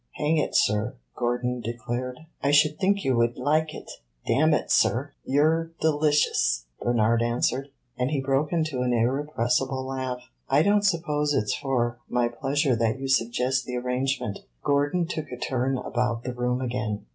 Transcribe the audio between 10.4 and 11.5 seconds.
"I don't suppose it